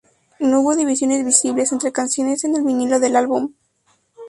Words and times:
No 0.39 0.61
hubo 0.61 0.75
divisiones 0.75 1.23
visibles 1.23 1.71
entre 1.71 1.91
canciones 1.91 2.43
en 2.43 2.55
el 2.55 2.63
vinilo 2.63 2.99
del 2.99 3.15
álbum. 3.15 3.53